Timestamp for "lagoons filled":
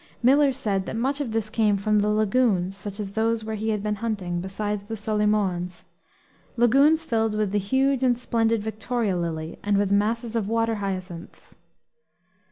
6.57-7.35